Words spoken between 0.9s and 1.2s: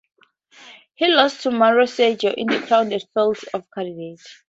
He